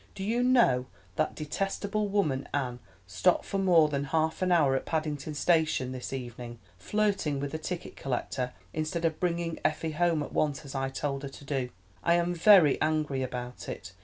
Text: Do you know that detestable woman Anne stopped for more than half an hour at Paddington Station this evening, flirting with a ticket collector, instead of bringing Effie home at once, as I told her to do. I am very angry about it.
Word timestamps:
Do 0.15 0.23
you 0.23 0.41
know 0.41 0.87
that 1.15 1.35
detestable 1.35 2.07
woman 2.07 2.49
Anne 2.55 2.79
stopped 3.05 3.45
for 3.45 3.59
more 3.59 3.87
than 3.87 4.05
half 4.05 4.41
an 4.41 4.51
hour 4.51 4.75
at 4.75 4.83
Paddington 4.87 5.35
Station 5.35 5.91
this 5.91 6.11
evening, 6.11 6.57
flirting 6.75 7.39
with 7.39 7.53
a 7.53 7.59
ticket 7.59 7.95
collector, 7.95 8.51
instead 8.73 9.05
of 9.05 9.19
bringing 9.19 9.59
Effie 9.63 9.91
home 9.91 10.23
at 10.23 10.33
once, 10.33 10.65
as 10.65 10.73
I 10.73 10.89
told 10.89 11.21
her 11.21 11.29
to 11.29 11.45
do. 11.45 11.69
I 12.03 12.15
am 12.15 12.33
very 12.33 12.81
angry 12.81 13.21
about 13.21 13.69
it. 13.69 13.93